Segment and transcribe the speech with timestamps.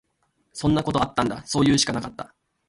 [0.53, 1.45] そんなことあったんだ。
[1.45, 2.33] そういうしかなかった。